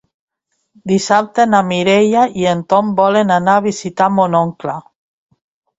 [0.91, 4.81] Dissabte na Mireia i en Tom volen anar a visitar mon oncle.